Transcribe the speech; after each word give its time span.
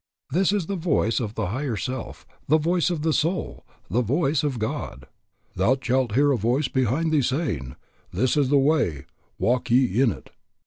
This 0.31 0.51
is 0.51 0.65
the 0.65 0.75
voice 0.75 1.19
of 1.19 1.35
the 1.35 1.49
higher 1.49 1.75
self, 1.77 2.25
the 2.47 2.57
voice 2.57 2.89
of 2.89 3.03
the 3.03 3.13
soul, 3.13 3.67
the 3.87 4.01
voice 4.01 4.43
of 4.43 4.57
God. 4.57 5.05
"Thou 5.55 5.77
shalt 5.79 6.13
hear 6.15 6.31
a 6.31 6.37
voice 6.37 6.67
behind 6.67 7.11
thee, 7.11 7.21
saying: 7.21 7.75
This 8.11 8.35
is 8.35 8.49
the 8.49 8.57
way, 8.57 9.05
walk 9.37 9.69
ye 9.69 10.01
in 10.01 10.11
it." 10.11 10.31